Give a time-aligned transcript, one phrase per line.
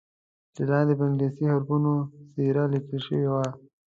[0.53, 1.93] ترې لاندې په انګلیسي حروفو
[2.33, 3.43] سیرا لیکل شوی وو.